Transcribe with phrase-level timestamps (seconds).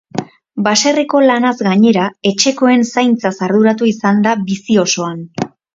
[0.67, 5.27] Baserriko lanaz gainera, etxekoen zaintzaz arduratu izan da bizi osoan.